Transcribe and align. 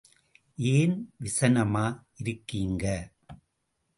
ஏன் 0.69 0.95
விசனமா 1.19 1.83
இருக்கீங்க? 2.15 2.85